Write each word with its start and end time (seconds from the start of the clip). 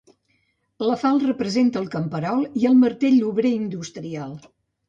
La 0.85 0.95
falç 1.01 1.25
representa 1.27 1.83
el 1.83 1.87
camperol 1.97 2.41
i 2.63 2.67
el 2.73 2.81
martell 2.85 3.21
l'obrer 3.23 3.55
industrial. 3.59 4.35